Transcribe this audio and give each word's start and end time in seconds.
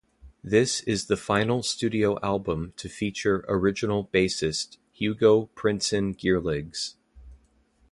This 0.43 0.81
is 0.85 1.05
the 1.05 1.15
final 1.15 1.61
studio 1.61 2.17
album 2.23 2.73
to 2.77 2.89
feature 2.89 3.45
original 3.47 4.09
bassist 4.11 4.77
Hugo 4.93 5.51
Prinsen 5.53 6.15
Geerligs. 6.17 6.95